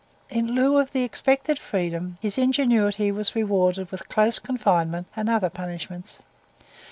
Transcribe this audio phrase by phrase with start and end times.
[0.31, 5.51] In lieu of the expected freedom, his ingenuity was rewarded with close confinement and other
[5.51, 6.17] punishments.